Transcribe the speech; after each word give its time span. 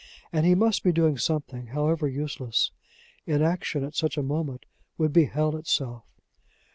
And 0.33 0.47
he 0.47 0.55
must 0.55 0.81
be 0.83 0.91
doing 0.91 1.19
something, 1.19 1.67
however 1.67 2.07
useless: 2.07 2.71
inaction 3.27 3.83
at 3.83 3.93
such 3.93 4.17
a 4.17 4.23
moment 4.23 4.65
would 4.97 5.13
be 5.13 5.25
hell 5.25 5.55
itself! 5.55 6.05